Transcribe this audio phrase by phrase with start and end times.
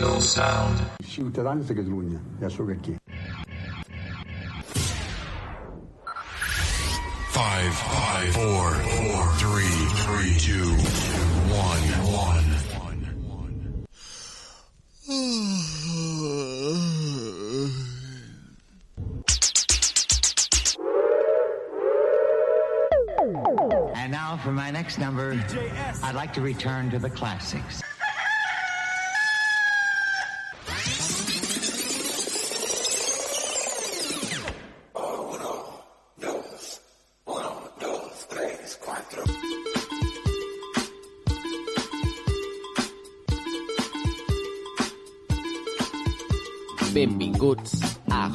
[0.00, 0.80] funky sound.
[1.04, 2.96] Ciutadans de Catalunya, ja sóc aquí.
[7.30, 10.74] Five, five, four, four, three, three, two,
[11.52, 11.82] one,
[12.12, 12.44] one.
[23.94, 25.32] And now for my next number,
[26.02, 27.82] I'd like to return to the classics.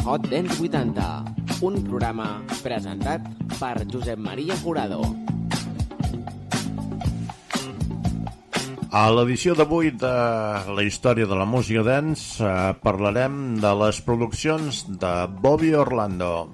[0.06, 1.02] Hot Dance 80,
[1.66, 2.28] un programa
[2.62, 3.24] presentat
[3.58, 5.00] per Josep Maria Jurado.
[8.94, 10.14] A l'edició d'avui de
[10.78, 12.54] la història de la música dance eh,
[12.86, 16.54] parlarem de les produccions de Bobby Orlando.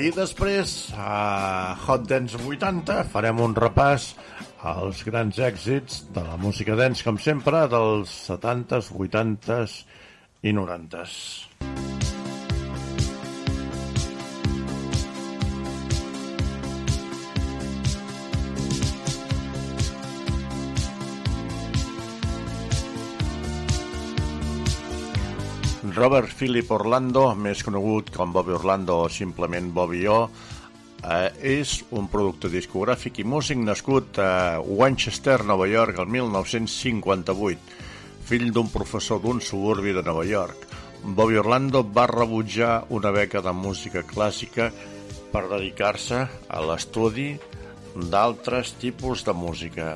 [0.00, 4.14] I després, a Hot Dance 80, farem un repàs
[4.64, 9.82] als grans èxits de la música dance, com sempre, dels 70s, 80s
[10.42, 11.50] i 90s.
[26.00, 30.22] Robert Philip Orlando, més conegut com Bobby Orlando o simplement Bobby O,
[31.04, 37.79] eh, és un productor discogràfic i músic nascut a Winchester, Nova York, el 1958,
[38.30, 40.68] fill d'un professor d'un suburbi de Nova York.
[41.02, 44.68] Bobby Orlando va rebutjar una beca de música clàssica
[45.32, 47.32] per dedicar-se a l'estudi
[48.12, 49.94] d'altres tipus de música.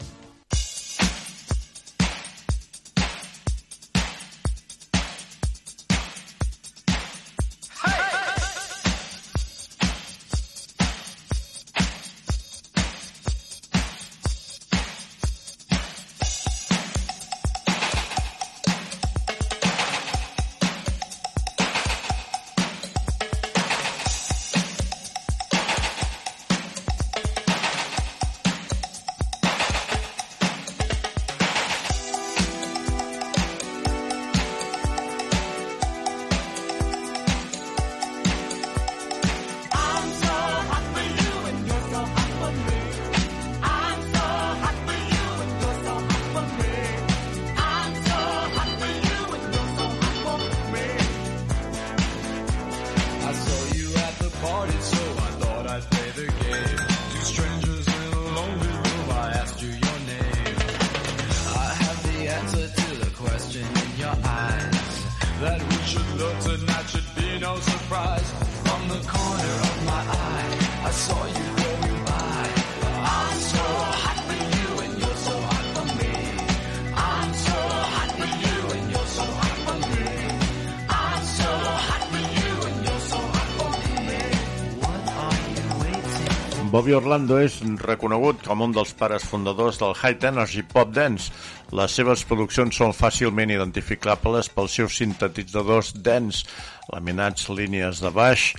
[86.85, 91.31] Bobby Orlando és reconegut com un dels pares fundadors del High Energy Pop Dance.
[91.73, 96.45] Les seves produccions són fàcilment identificables pels seus sintetitzadors dance,
[96.93, 98.51] laminats línies de baix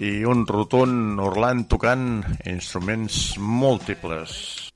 [0.00, 2.08] i un rotund Orland tocant
[2.48, 4.67] instruments múltiples.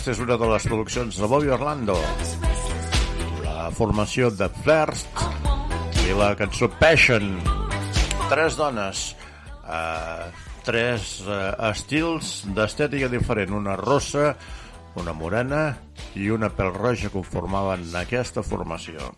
[0.00, 1.92] Aquesta és una de les produccions de Bobby Orlando.
[3.44, 5.20] La formació de First
[6.06, 7.28] i la cançó Passion.
[8.30, 9.04] Tres dones,
[9.60, 10.24] eh,
[10.64, 14.38] tres eh, estils d'estètica diferent, una rossa,
[14.96, 15.66] una morena
[16.16, 19.12] i una pèl roja conformaven aquesta formació.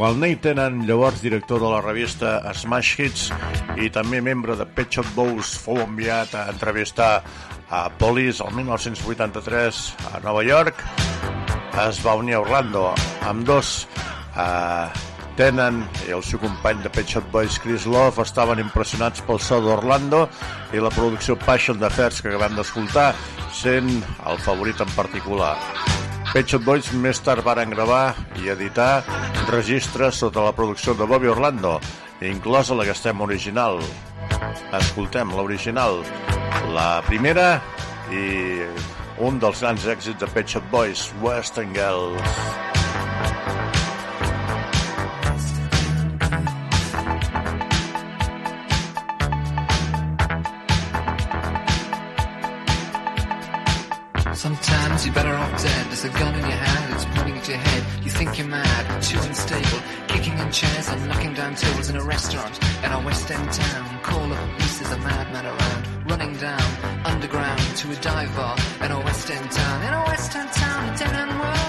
[0.00, 3.26] Quan Nate Tennant, llavors director de la revista Smash Hits
[3.84, 7.10] i també membre de Pet Shop Boys, fou enviat a entrevistar
[7.68, 10.80] a Police el 1983 a Nova York,
[11.84, 12.86] es va unir a Orlando.
[13.28, 13.74] Amb dos
[14.40, 14.88] eh,
[15.36, 19.60] Tennant i el seu company de Pet Shop Boys, Chris Love, estaven impressionats pel so
[19.60, 20.30] d'Orlando
[20.72, 23.10] i la producció Passion d'Afers que acabem d'escoltar
[23.52, 25.58] sent el favorit en particular.
[26.30, 29.02] Pet Shop Boys més tard varen gravar i editar
[29.50, 31.72] registres sota la producció de Bobby Orlando,
[32.22, 33.80] inclosa la que estem original.
[34.78, 36.04] Escoltem l'original,
[36.70, 37.58] la primera
[38.14, 38.62] i
[39.26, 42.22] un dels grans èxits de Pet Shop Boys, Western Girls.
[54.40, 55.86] Sometimes you're better off dead.
[55.86, 58.04] There's a gun in your hand, it's pointing at your head.
[58.04, 59.80] You think you're mad, too unstable.
[60.08, 64.02] Kicking in chairs and knocking down tables in a restaurant in a West End town.
[64.02, 66.10] Call the police, there's a madman around.
[66.10, 66.62] Running down,
[67.04, 69.82] underground, to a dive bar in a West End town.
[69.82, 71.59] In a West End town, a dead end world.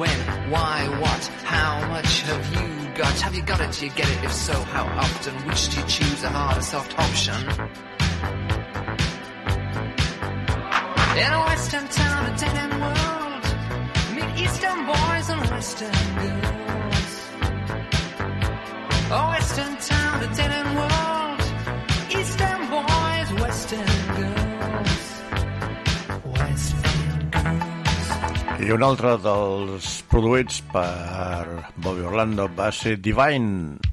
[0.00, 0.18] When,
[0.50, 3.12] why, what, how much have you got?
[3.20, 3.70] Have you got it?
[3.72, 4.24] Do you get it?
[4.24, 5.34] If so, how often?
[5.46, 7.40] Which do you choose, a hard or soft option?
[11.22, 13.44] In a western town, a dead end world,
[14.16, 17.12] meet eastern boys and western girls.
[19.18, 20.89] A western town, a dead end world,
[28.70, 30.84] I un altre dels produïts per
[31.82, 33.89] Bobby Orlando va ser Divine.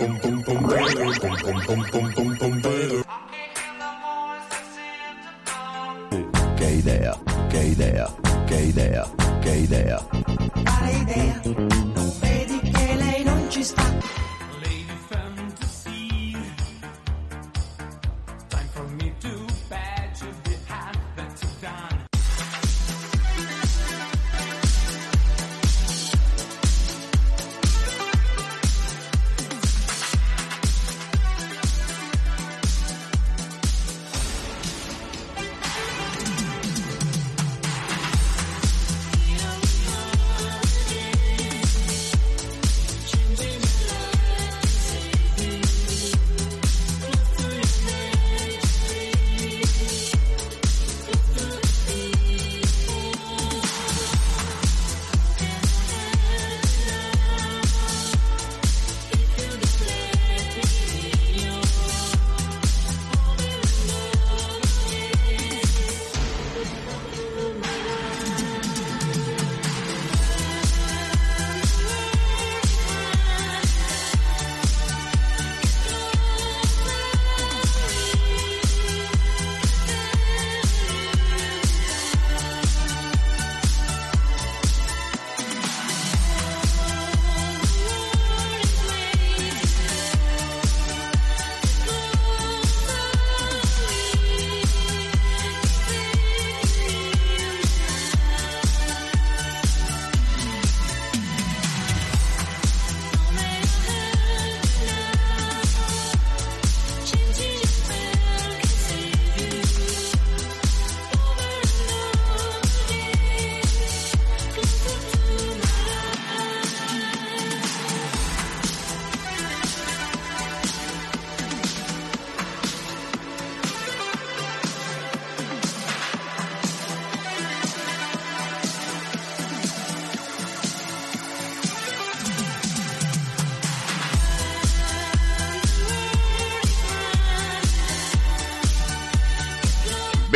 [0.00, 0.80] pum pum pum pum
[1.20, 2.79] pum pum pum pum pum pum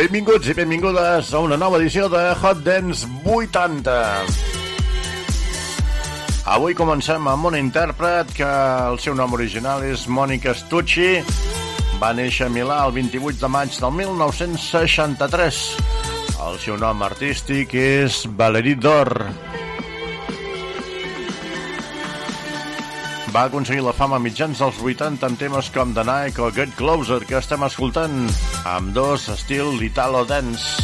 [0.05, 3.95] Benvinguts i benvingudes a una nova edició de Hot Dance 80.
[6.53, 8.45] Avui comencem amb una intèrpret que
[8.91, 11.25] el seu nom original és Mònica Stucci.
[11.97, 15.65] Va néixer a Milà el 28 de maig del 1963.
[16.51, 19.09] El seu nom artístic és Valerie Dor.
[23.35, 27.17] Va aconseguir la fama mitjans dels 80 amb temes com The Nike o Get Closer,
[27.27, 28.15] que estem escoltant,
[28.63, 30.79] amb dos estil Italo Dance.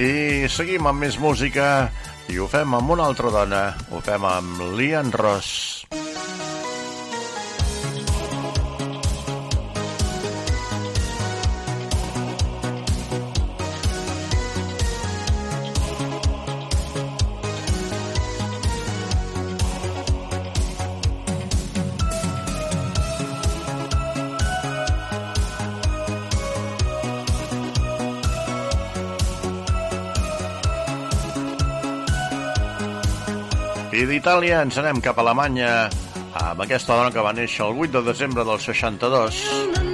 [0.00, 1.90] I seguim amb més música
[2.32, 3.66] i ho fem amb una altra dona.
[3.92, 5.75] Ho fem amb Lian Ross.
[34.26, 35.68] D'Itàlia ens anem cap a Alemanya
[36.40, 39.85] amb aquesta dona que va néixer el 8 de desembre del 62.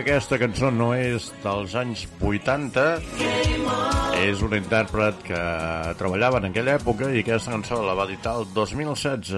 [0.00, 2.84] Que aquesta cançó no és dels anys 80,
[4.20, 5.40] és un intèrpret que
[6.00, 9.34] treballava en aquella època i aquesta cançó la va editar el 2016.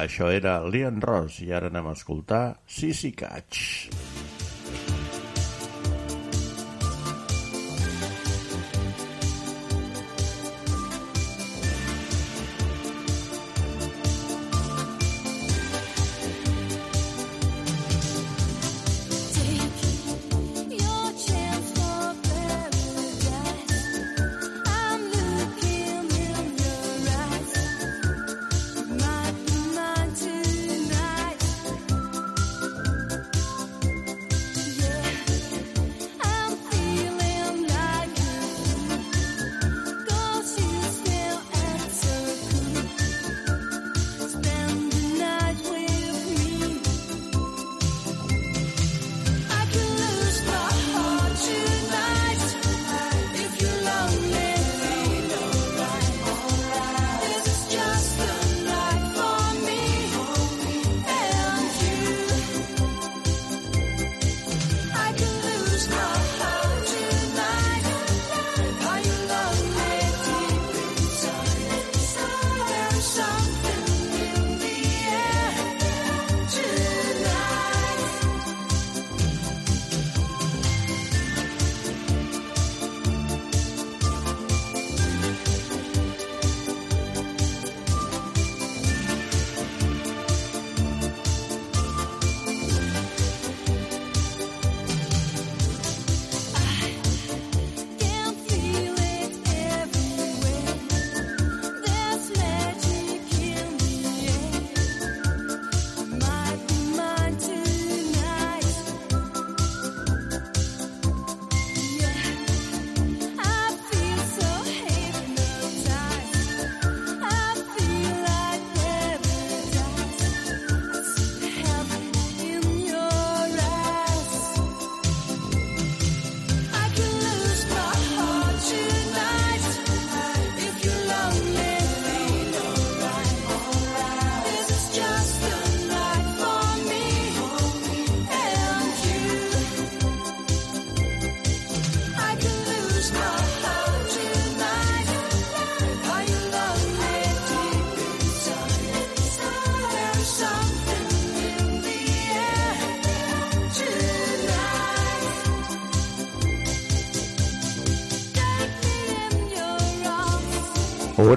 [0.00, 3.90] Això era Lian Ross i ara anem a escoltar Sissy Catch.
[3.90, 4.19] Your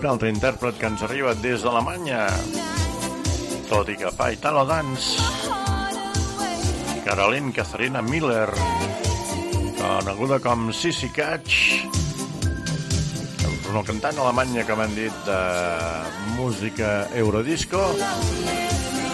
[0.04, 2.26] Un altre intèrpret que ens arriba des d'Alemanya,
[3.70, 5.16] tot i que fa Italo Dance,
[7.06, 8.50] Caroline Catharina Miller,
[9.80, 11.88] coneguda com Sissy Catch,
[13.72, 15.40] una cantant alemanya que m'han dit de
[16.36, 17.88] música eurodisco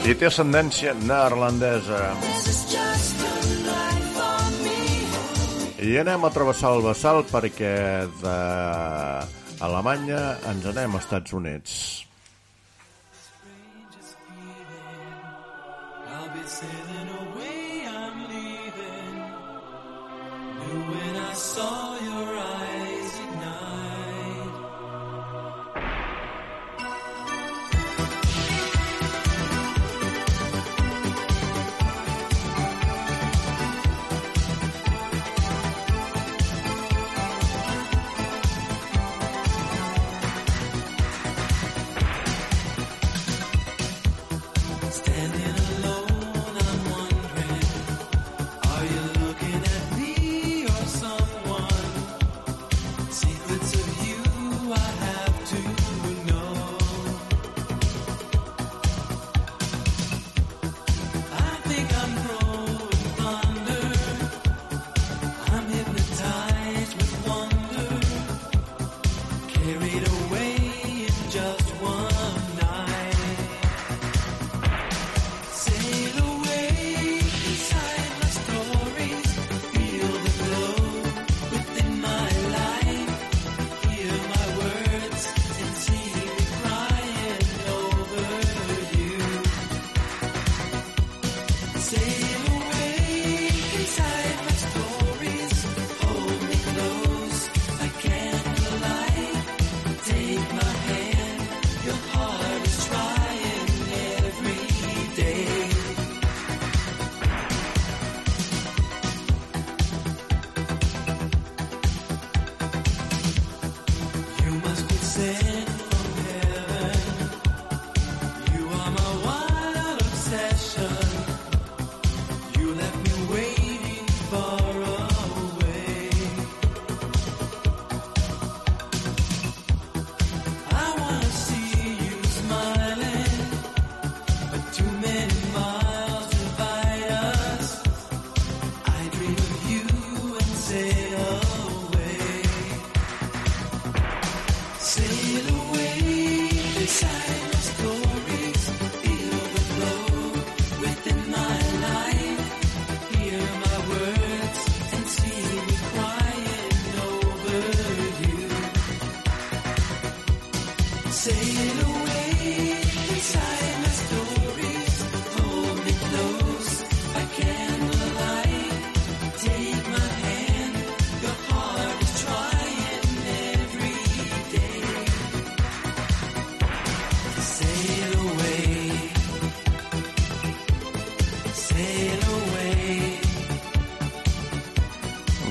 [0.10, 2.06] i té ascendència neerlandesa.
[5.86, 7.76] I anem a travessar el vessal perquè
[8.26, 8.40] de
[9.60, 12.06] Alemanya ens anem a Estats Units.
[16.08, 17.19] I'll be sailing away,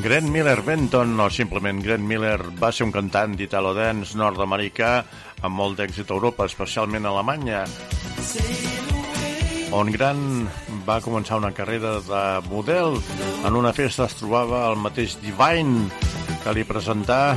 [0.08, 4.92] Grant Miller Benton, o simplement Grant Miller, va ser un cantant d'Italo Dance nord-americà
[5.44, 7.58] amb molt d'èxit a Europa, especialment a Alemanya,
[9.76, 10.22] on Grant
[10.86, 12.96] va començar una carrera de model.
[13.44, 15.90] En una festa es trobava el mateix Divine,
[16.40, 17.36] que li presentà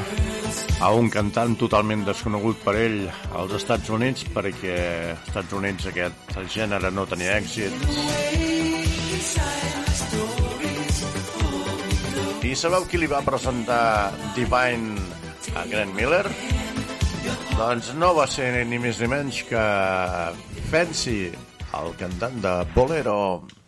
[0.79, 3.01] a un cantant totalment desconegut per ell
[3.35, 4.79] als Estats Units, perquè
[5.11, 8.50] als Estats Units aquest gènere no tenia èxit.
[12.51, 14.99] I sabeu qui li va presentar Divine
[15.55, 16.25] a Grant Miller?
[17.55, 19.63] Doncs no va ser ni més ni menys que
[20.67, 21.31] Fancy,
[21.79, 23.17] el cantant de Bolero.
[23.39, 23.60] Let's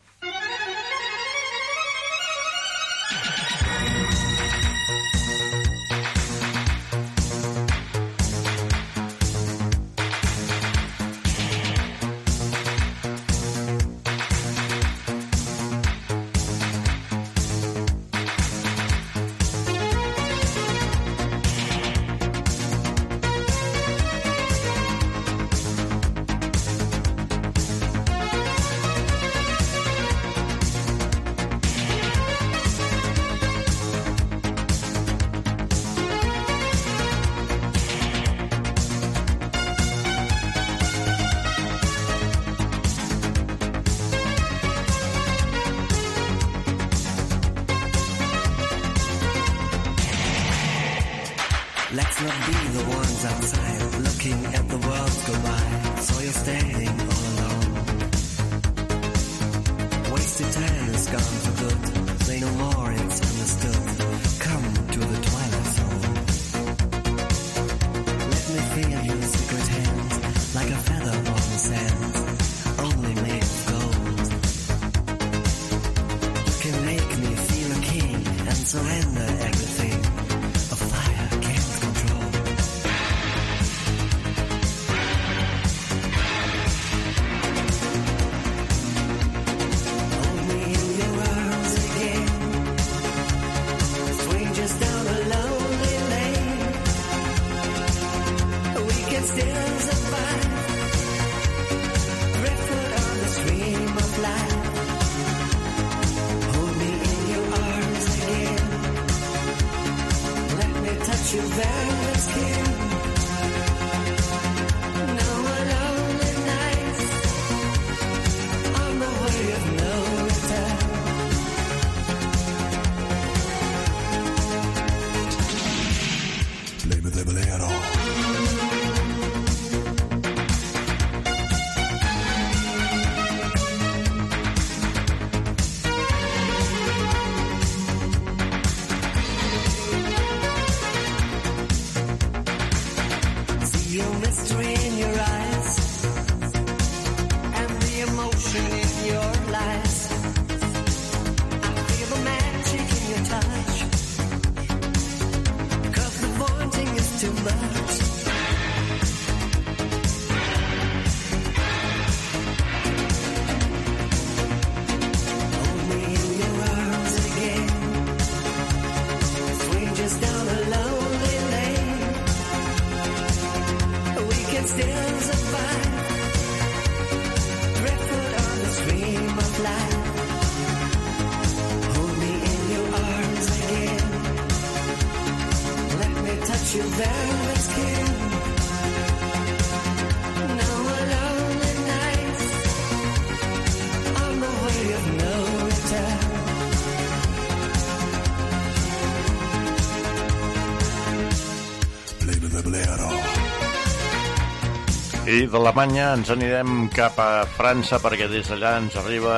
[205.33, 209.35] I d'Alemanya ens anirem cap a França perquè des d'allà ens arriba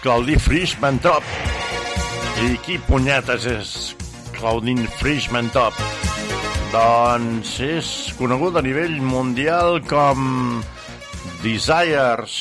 [0.00, 1.26] Claudie Frischmann Top.
[2.46, 3.72] I qui punyetes és
[4.38, 5.76] Claudine Frischmann Top?
[6.72, 10.62] Doncs és conegut a nivell mundial com
[11.42, 12.37] Desires.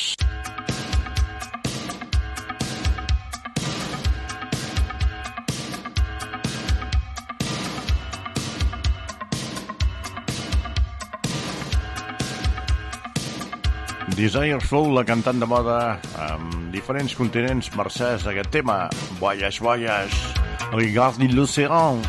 [14.17, 15.75] Desire Flow, la cantant de moda
[16.25, 18.79] amb diferents continents mercès a aquest tema.
[19.21, 20.33] Voyage, voyage,
[20.73, 22.01] regarde l'océan.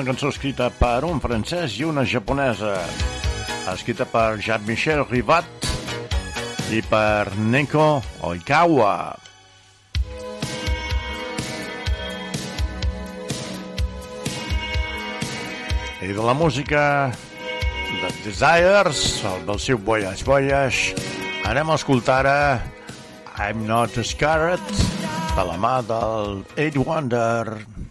[0.00, 2.70] Una cançó escrita per un francès i una japonesa.
[3.68, 5.66] Escrita per Jean-Michel Rivat
[6.72, 8.94] i per Neko Oikawa.
[16.00, 19.02] I de la música de Desires,
[19.34, 20.96] el del seu Voyage Voyage,
[21.44, 22.40] anem a escoltar ara
[23.36, 24.64] I'm Not Scared,
[25.36, 27.89] de la mà del Eight Wonder.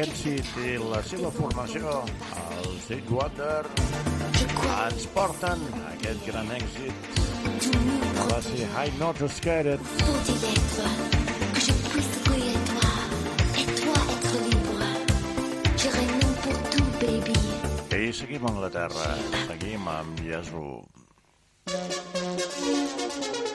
[0.00, 1.90] Pat Kensit i la seva formació,
[2.56, 3.66] el Wonder,
[4.86, 6.94] ens porten aquest gran èxit.
[8.30, 9.84] Va ser I'm Not Scared.
[9.92, 10.32] Que
[12.00, 12.80] et toi être.
[15.76, 17.36] J'irai n'importe où, baby.
[18.00, 19.12] I seguim a Anglaterra,
[19.52, 20.80] seguim amb Yazoo.
[21.68, 23.49] Yazoo,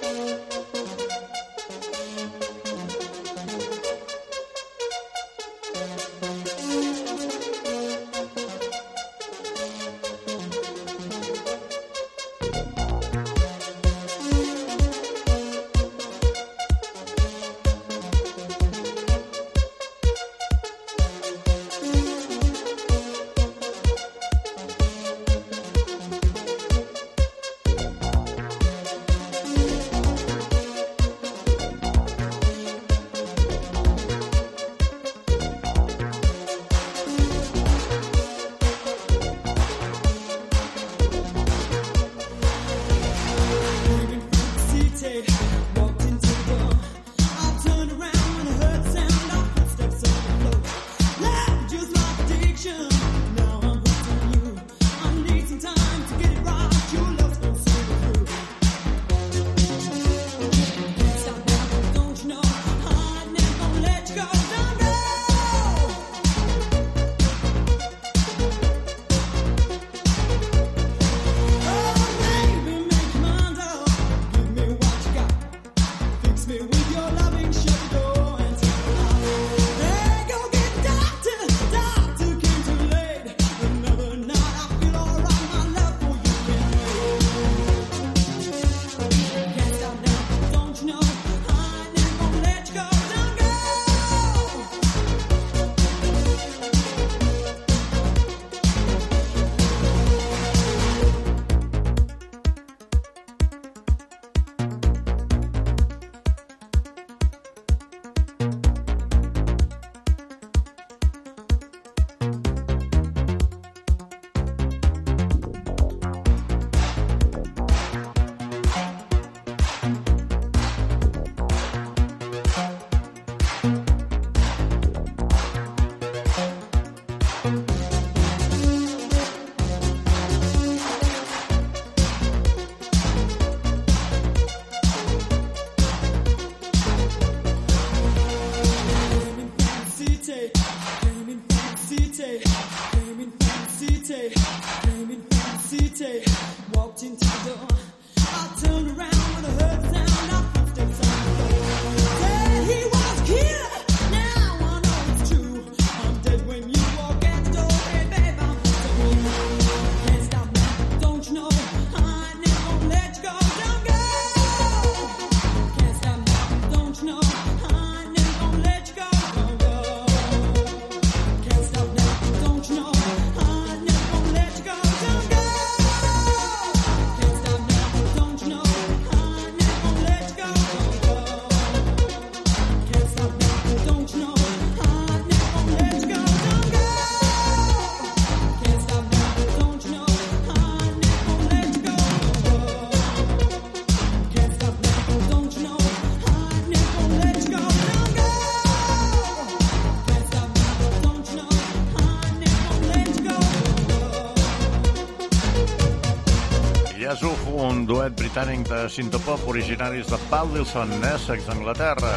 [207.85, 212.13] duet britànic de sintopop originaris de Baldilson, Essex, Anglaterra.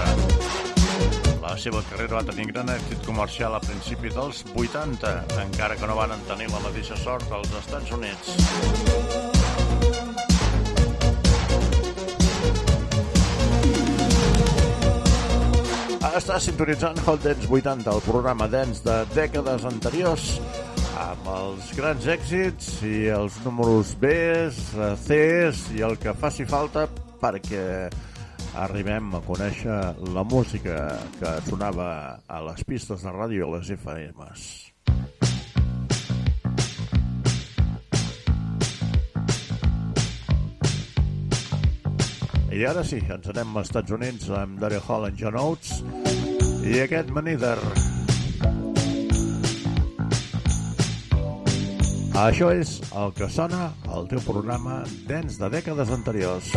[1.43, 5.13] La seva carrera va tenir gran èxit comercial a principi dels 80,
[5.45, 8.37] encara que no van tenir la mateixa sort als Estats Units.
[16.19, 20.33] Està sintonitzant Hot Dance 80, el programa dance de dècades anteriors,
[21.09, 24.59] amb els grans èxits i els números Bs,
[25.07, 26.85] Cs i el que faci falta
[27.23, 27.89] perquè
[28.59, 29.79] arribem a conèixer
[30.13, 30.77] la música
[31.19, 31.89] que sonava
[32.27, 34.47] a les pistes de ràdio i a les FMs.
[42.59, 45.79] I ara sí, ens anem als Estats Units amb Daryl Hall and John Oates
[46.69, 47.88] i aquest Manither.
[52.19, 56.51] Això és el que sona al teu programa Dents de dècades anteriors.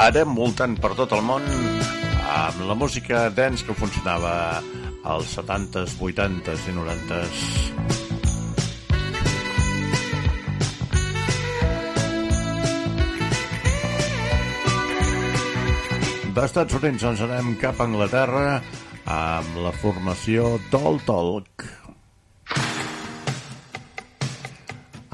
[0.00, 1.44] ara multant per tot el món
[2.32, 4.32] amb la música dance que funcionava
[5.04, 7.42] als 70s, 80s i 90s.
[16.36, 18.46] D'Estats Units ens anem cap a Anglaterra
[19.04, 21.66] amb la formació Tol Talk.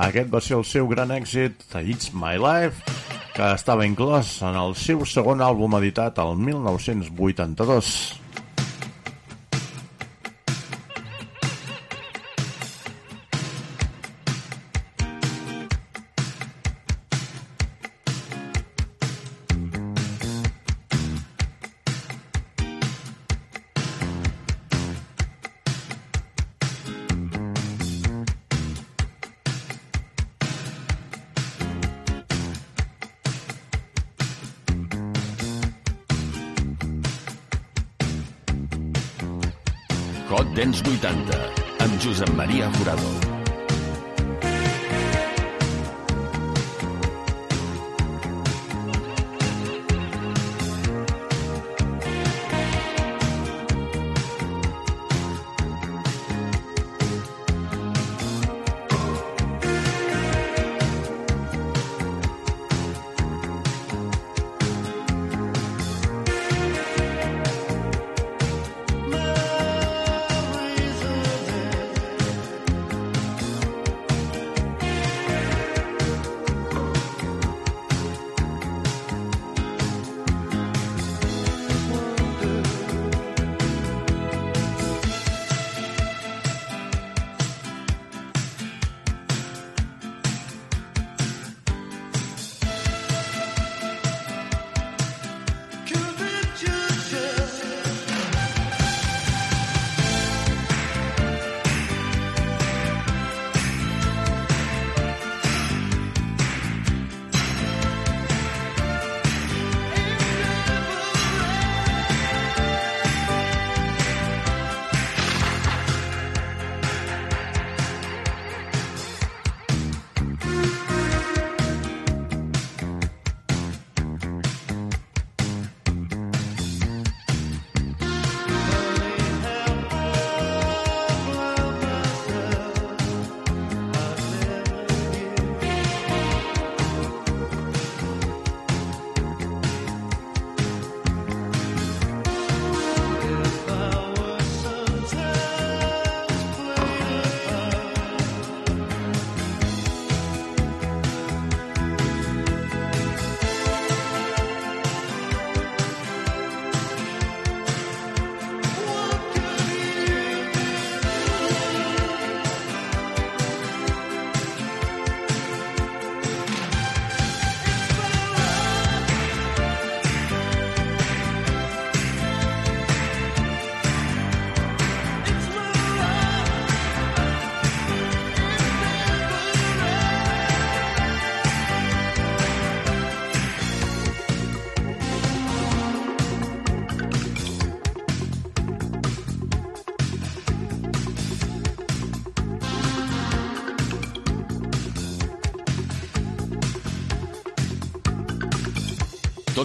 [0.07, 3.06] Aquest va ser el seu gran èxit, It's My Life,
[3.37, 7.91] que estava inclòs en el seu segon àlbum editat el 1982.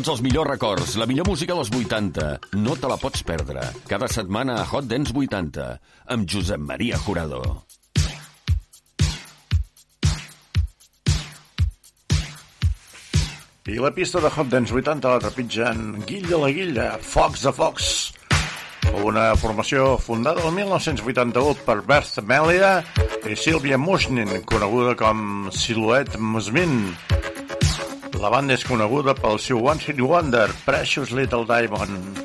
[0.01, 2.23] Tots els millors records, la millor música dels 80.
[2.57, 3.61] No te la pots perdre.
[3.85, 5.65] Cada setmana a Hot Dance 80,
[6.15, 7.41] amb Josep Maria Jurado.
[13.69, 17.93] I la pista de Hot Dance 80 la trepitgen Guilla la Guilla, Fox de Fox,
[19.05, 22.79] una formació fundada el 1981 per Bert Melia
[23.21, 26.79] i Sylvia Mushnin, coneguda com Silhouette Musmin.
[28.21, 32.20] La banda és coneguda pel seu One Hit Wonder, Precious Little Diamond.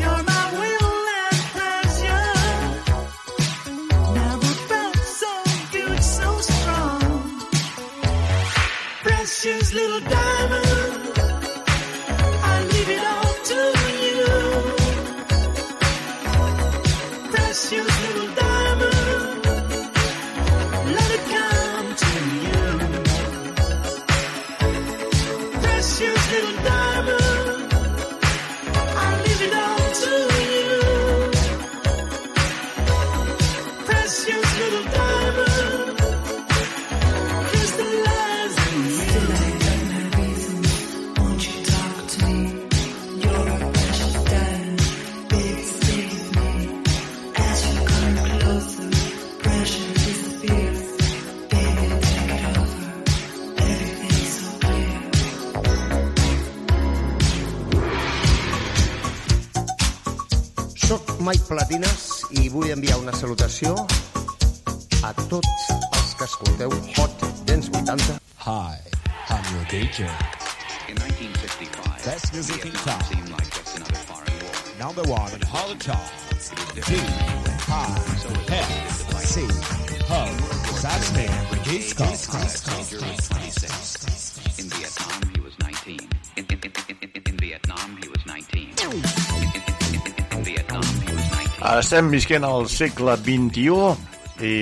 [0.00, 1.38] You're my will and.
[4.14, 5.32] Never felt so
[5.72, 7.00] good, so strong.
[9.02, 10.00] Precious little
[61.52, 62.02] Platines
[62.40, 63.74] i vull enviar una salutació
[65.04, 68.14] a tots els que escolteu Hot Dance 80.
[68.46, 68.78] Hi,
[69.28, 70.08] I'm your DJ.
[70.88, 73.04] In 1965, Best music in town.
[73.04, 74.56] seemed like just another foreign war.
[74.80, 76.48] Number one in all the charts.
[76.72, 76.96] D,
[77.68, 78.00] I,
[78.48, 79.44] F, C,
[80.08, 80.22] Ho,
[80.80, 82.16] that's me, Regis Scott.
[82.88, 83.61] January 26.
[91.72, 94.56] Estem visquent al segle XXI i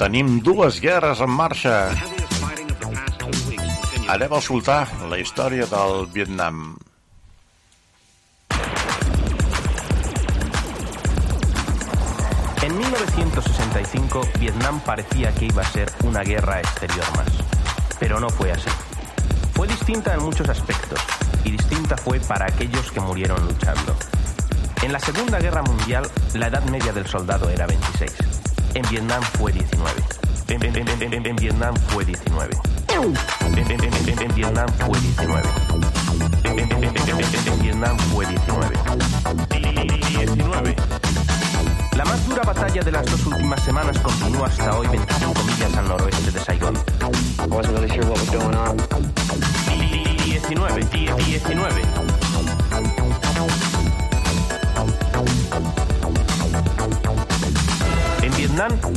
[0.00, 1.74] tenim dues guerres en marxa.
[4.08, 4.80] Anem a escoltar
[5.10, 6.78] la història del Vietnam.
[12.62, 17.28] En 1965, Vietnam parecía que iba a ser una guerra exterior más.
[18.00, 18.70] Pero no fue así.
[19.52, 21.00] Fue distinta en muchos aspectos,
[21.44, 23.94] y distinta fue para aquellos que murieron luchando.
[24.82, 28.12] En la Segunda Guerra Mundial, la edad media del soldado era 26.
[28.74, 29.90] En Vietnam fue 19.
[30.48, 32.56] En, en- en- en- Vietnam fue 19.
[34.20, 35.48] En, Vietnam fue 19.
[36.44, 38.76] En, en- en- en- en- en- en Vietnam fue 19.
[40.08, 40.76] 19.
[41.96, 45.88] La más dura batalla de las dos últimas semanas continúa hasta hoy 25 millas al
[45.88, 46.78] noroeste de Saigón.
[50.24, 50.84] 19,
[51.26, 51.82] 19.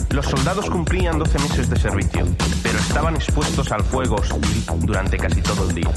[0.09, 2.26] Los soldados cumplían 12 meses de servicio,
[2.64, 4.16] pero estaban expuestos al fuego
[4.80, 5.93] durante casi todo el día.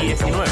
[0.00, 0.50] 19.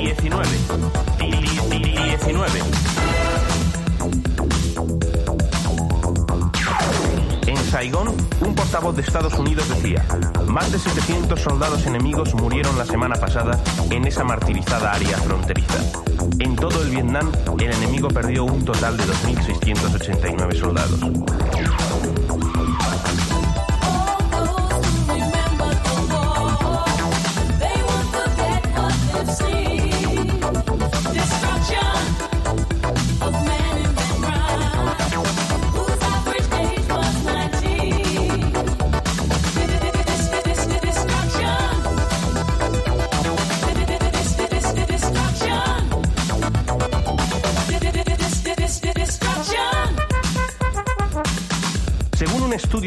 [0.00, 0.56] 19.
[7.46, 10.04] En Saigón, un portavoz de Estados Unidos decía,
[10.46, 13.58] más de 700 soldados enemigos murieron la semana pasada
[13.90, 15.78] en esa martirizada área fronteriza.
[16.38, 21.00] En todo el Vietnam, el enemigo perdió un total de 2.689 soldados.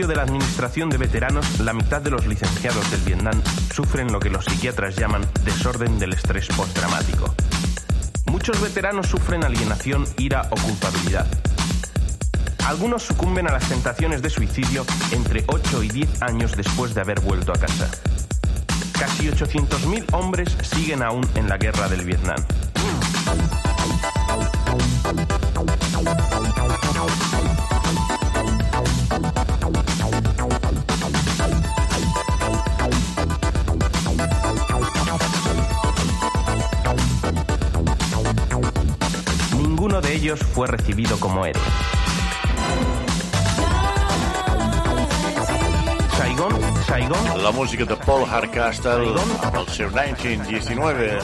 [0.07, 3.41] De la Administración de Veteranos, la mitad de los licenciados del Vietnam
[3.73, 7.33] sufren lo que los psiquiatras llaman desorden del estrés postraumático.
[8.25, 11.27] Muchos veteranos sufren alienación, ira o culpabilidad.
[12.65, 17.19] Algunos sucumben a las tentaciones de suicidio entre 8 y 10 años después de haber
[17.19, 17.89] vuelto a casa.
[18.97, 22.37] Casi 800.000 hombres siguen aún en la guerra del Vietnam.
[40.19, 41.63] Ellos fue recibido como héroe.
[46.17, 46.53] Saigón,
[46.85, 49.15] Saigón, La música de Paul Hardcastle
[49.47, 51.21] amb el seu 1919.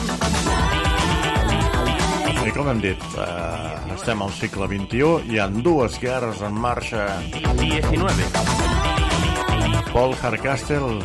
[2.45, 7.07] I com hem dit, eh, estem al segle XXI, hi ha dues guerres en marxa.
[7.33, 8.29] El 19.
[9.91, 11.01] Paul Hardcastle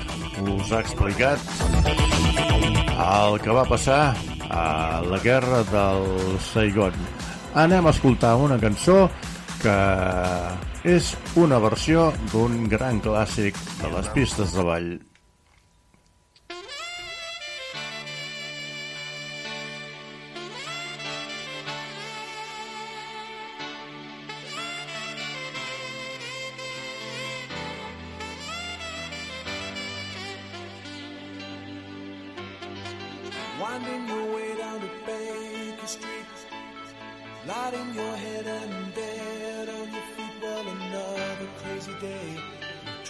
[0.54, 1.42] us ha explicat
[2.94, 4.14] el que va passar
[4.48, 6.94] a la guerra del Saigon.
[7.54, 9.08] Anem a escoltar una cançó
[9.60, 9.76] que
[10.86, 14.92] és una versió d'un gran clàssic de les pistes de ball.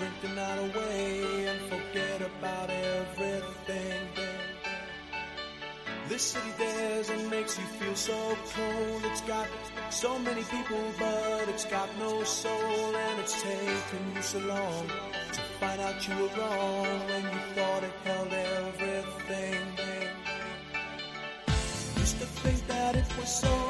[0.00, 4.08] Drink the night away and forget about everything.
[6.08, 9.04] This city dares and makes you feel so cold.
[9.04, 9.46] It's got
[9.90, 15.40] so many people, but it's got no soul, and it's taken you so long to
[15.60, 19.66] find out you were wrong when you thought it held everything.
[21.98, 23.69] Used to think that it was so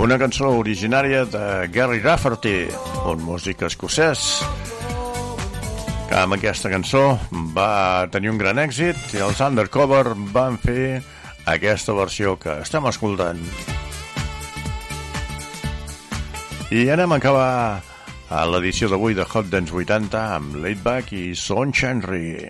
[0.00, 2.70] Una cançó originària de Gary Rafferty,
[3.10, 4.22] un músic escocès,
[6.08, 7.02] que amb aquesta cançó
[7.52, 11.02] va tenir un gran èxit i els Undercover van fer
[11.52, 13.44] aquesta versió que estem escoltant.
[16.72, 17.52] I anem a acabar
[18.32, 22.48] a l'edició d'avui de Hot Dance 80 amb Laidback i Son Henry.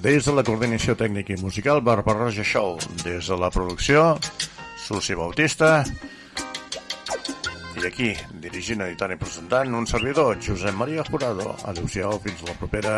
[0.00, 2.78] Des de la coordinació tècnica i musical, Barbarroja Show.
[3.02, 4.14] Des de la producció,
[4.80, 5.82] Susi Bautista.
[7.76, 11.52] I aquí, dirigint, editant i presentant, un servidor, Josep Maria Jurado.
[11.68, 12.96] Adéu-siau, fins la propera...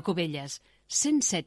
[0.00, 1.36] Ràdio Cubelles, 107